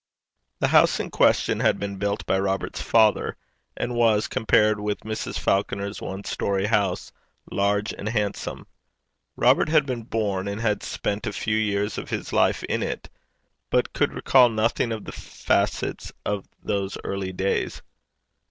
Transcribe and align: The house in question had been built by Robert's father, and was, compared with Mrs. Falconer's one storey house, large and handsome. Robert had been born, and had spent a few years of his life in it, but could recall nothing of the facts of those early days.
The 0.57 0.69
house 0.69 0.99
in 0.99 1.11
question 1.11 1.59
had 1.59 1.77
been 1.79 1.97
built 1.97 2.25
by 2.25 2.39
Robert's 2.39 2.81
father, 2.81 3.37
and 3.77 3.93
was, 3.93 4.27
compared 4.27 4.79
with 4.79 5.01
Mrs. 5.01 5.37
Falconer's 5.37 6.01
one 6.01 6.23
storey 6.23 6.65
house, 6.65 7.11
large 7.51 7.93
and 7.93 8.09
handsome. 8.09 8.65
Robert 9.35 9.69
had 9.69 9.85
been 9.85 10.01
born, 10.01 10.47
and 10.47 10.59
had 10.59 10.81
spent 10.81 11.27
a 11.27 11.31
few 11.31 11.55
years 11.55 11.99
of 11.99 12.09
his 12.09 12.33
life 12.33 12.63
in 12.63 12.81
it, 12.81 13.11
but 13.69 13.93
could 13.93 14.15
recall 14.15 14.49
nothing 14.49 14.91
of 14.91 15.05
the 15.05 15.11
facts 15.11 15.83
of 16.25 16.47
those 16.59 16.97
early 17.03 17.31
days. 17.31 17.83